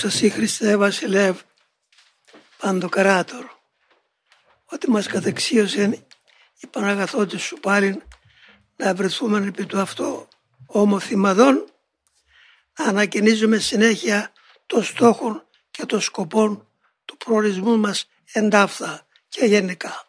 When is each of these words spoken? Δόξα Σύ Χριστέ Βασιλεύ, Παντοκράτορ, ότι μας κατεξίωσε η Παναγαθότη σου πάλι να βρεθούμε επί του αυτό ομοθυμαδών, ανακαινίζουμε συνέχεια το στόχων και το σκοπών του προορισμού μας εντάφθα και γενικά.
Δόξα 0.00 0.18
Σύ 0.18 0.30
Χριστέ 0.30 0.76
Βασιλεύ, 0.76 1.38
Παντοκράτορ, 2.56 3.44
ότι 4.64 4.90
μας 4.90 5.06
κατεξίωσε 5.06 6.06
η 6.60 6.66
Παναγαθότη 6.66 7.38
σου 7.38 7.60
πάλι 7.60 8.02
να 8.76 8.94
βρεθούμε 8.94 9.46
επί 9.46 9.66
του 9.66 9.80
αυτό 9.80 10.28
ομοθυμαδών, 10.66 11.64
ανακαινίζουμε 12.72 13.58
συνέχεια 13.58 14.32
το 14.66 14.82
στόχων 14.82 15.46
και 15.70 15.86
το 15.86 16.00
σκοπών 16.00 16.68
του 17.04 17.16
προορισμού 17.16 17.78
μας 17.78 18.08
εντάφθα 18.32 19.06
και 19.28 19.44
γενικά. 19.44 20.05